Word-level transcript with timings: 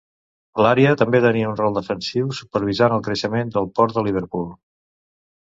L'àrea 0.65 0.93
també 1.01 1.19
tenia 1.25 1.51
un 1.51 1.59
rol 1.59 1.75
defensiu 1.79 2.31
supervisant 2.39 2.97
el 2.97 3.05
creixement 3.09 3.53
del 3.59 3.71
port 3.81 4.01
de 4.01 4.07
Liverpool. 4.09 4.51